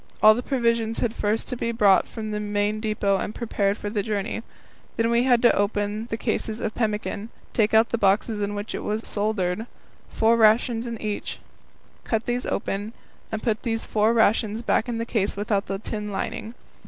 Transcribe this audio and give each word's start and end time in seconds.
All 0.23 0.33
the 0.33 0.41
provisions 0.41 0.97
had 0.97 1.13
first 1.13 1.47
to 1.49 1.55
be 1.55 1.71
brought 1.71 2.07
from 2.07 2.31
the 2.31 2.39
main 2.39 2.79
depot 2.79 3.17
and 3.17 3.35
prepared 3.35 3.77
for 3.77 3.87
the 3.87 4.01
journey. 4.01 4.41
Then 4.97 5.11
we 5.11 5.25
had 5.25 5.43
to 5.43 5.55
open 5.55 6.07
the 6.07 6.17
cases 6.17 6.59
of 6.59 6.73
pemmican, 6.73 7.29
take 7.53 7.75
out 7.75 7.89
the 7.89 7.99
boxes 7.99 8.41
in 8.41 8.55
which 8.55 8.73
it 8.73 8.79
was 8.83 9.07
soldered, 9.07 9.67
four 10.09 10.37
rations 10.37 10.87
in 10.87 10.99
each, 10.99 11.37
cut 12.03 12.25
these 12.25 12.47
open, 12.47 12.93
and 13.31 13.43
put 13.43 13.61
the 13.61 13.77
four 13.77 14.11
rations 14.11 14.63
back 14.63 14.89
in 14.89 14.97
the 14.97 15.05
case 15.05 15.37
without 15.37 15.67
the 15.67 15.77
tin 15.77 16.11
lining. 16.11 16.55